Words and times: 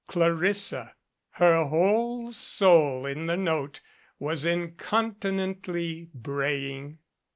Clarissa, 0.07 0.95
her 1.33 1.65
whole 1.65 2.31
soul 2.31 3.05
in 3.05 3.27
the 3.27 3.37
note, 3.37 3.81
was 4.17 4.47
incontinently 4.47 6.09
braying. 6.15 6.97